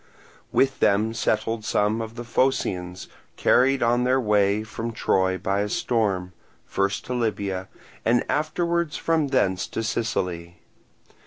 [0.51, 3.07] With them settled some of the Phocians
[3.37, 6.33] carried on their way from Troy by a storm,
[6.65, 7.67] first to Libya,
[8.03, 10.57] and afterwards from thence to Sicily.